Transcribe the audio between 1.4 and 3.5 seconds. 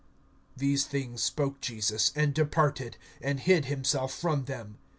Jesus, and departed, and